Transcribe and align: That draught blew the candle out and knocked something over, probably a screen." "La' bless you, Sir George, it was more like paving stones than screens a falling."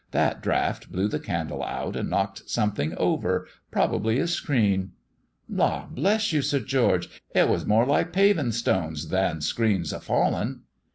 That 0.09 0.41
draught 0.41 0.91
blew 0.91 1.07
the 1.07 1.19
candle 1.19 1.63
out 1.63 1.95
and 1.95 2.09
knocked 2.09 2.49
something 2.49 2.95
over, 2.97 3.47
probably 3.69 4.17
a 4.17 4.25
screen." 4.25 4.93
"La' 5.47 5.85
bless 5.85 6.33
you, 6.33 6.41
Sir 6.41 6.59
George, 6.61 7.21
it 7.35 7.47
was 7.47 7.67
more 7.67 7.85
like 7.85 8.11
paving 8.11 8.53
stones 8.53 9.09
than 9.09 9.41
screens 9.41 9.93
a 9.93 9.99
falling." 9.99 10.61